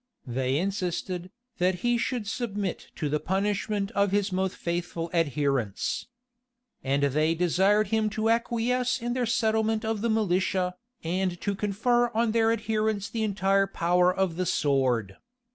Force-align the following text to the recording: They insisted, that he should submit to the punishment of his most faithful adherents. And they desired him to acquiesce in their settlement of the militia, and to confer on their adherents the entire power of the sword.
They 0.25 0.57
insisted, 0.57 1.29
that 1.59 1.81
he 1.85 1.95
should 1.95 2.27
submit 2.27 2.87
to 2.95 3.07
the 3.07 3.19
punishment 3.19 3.91
of 3.91 4.09
his 4.11 4.31
most 4.31 4.55
faithful 4.55 5.11
adherents. 5.13 6.07
And 6.83 7.03
they 7.03 7.35
desired 7.35 7.89
him 7.89 8.09
to 8.17 8.27
acquiesce 8.31 8.99
in 8.99 9.13
their 9.13 9.27
settlement 9.27 9.85
of 9.85 10.01
the 10.01 10.09
militia, 10.09 10.73
and 11.03 11.39
to 11.41 11.53
confer 11.53 12.09
on 12.15 12.31
their 12.31 12.51
adherents 12.51 13.11
the 13.11 13.21
entire 13.21 13.67
power 13.67 14.11
of 14.11 14.37
the 14.37 14.47
sword. 14.47 15.17